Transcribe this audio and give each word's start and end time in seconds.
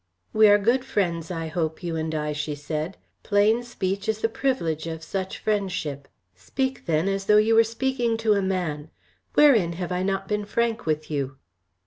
"We 0.33 0.47
are 0.47 0.57
good 0.57 0.83
friends, 0.83 1.29
I 1.29 1.45
hope, 1.45 1.83
you 1.83 1.95
and 1.95 2.15
I," 2.15 2.31
she 2.33 2.55
said. 2.55 2.97
"Plain 3.21 3.61
speech 3.61 4.09
is 4.09 4.19
the 4.21 4.29
privilege 4.29 4.87
of 4.87 5.03
such 5.03 5.37
friendship. 5.37 6.07
Speak, 6.33 6.87
then, 6.87 7.07
as 7.07 7.25
though 7.25 7.37
you 7.37 7.53
were 7.53 7.63
speaking 7.63 8.17
to 8.17 8.33
a 8.33 8.41
man. 8.41 8.89
Wherein 9.35 9.73
have 9.73 9.91
I 9.91 10.01
not 10.01 10.27
been 10.27 10.45
frank 10.45 10.87
with 10.87 11.11
you?" 11.11 11.37